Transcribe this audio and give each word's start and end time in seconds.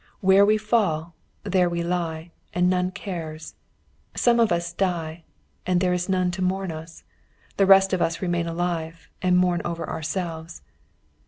Where 0.19 0.47
we 0.47 0.57
fall, 0.57 1.13
there 1.43 1.69
we 1.69 1.83
lie, 1.83 2.31
and 2.55 2.67
none 2.71 2.89
cares. 2.89 3.53
Some 4.15 4.39
of 4.39 4.51
us 4.51 4.73
die, 4.73 5.21
and 5.63 5.79
there 5.79 5.93
is 5.93 6.09
none 6.09 6.31
to 6.31 6.41
mourn 6.41 6.71
us; 6.71 7.03
the 7.57 7.67
rest 7.67 7.93
of 7.93 8.01
us 8.01 8.19
remain 8.19 8.47
alive, 8.47 9.09
and 9.21 9.37
mourn 9.37 9.61
over 9.63 9.87
ourselves. 9.87 10.63